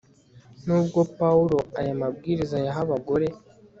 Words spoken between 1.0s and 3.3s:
pawulo aya mabwiriza ayaha abagore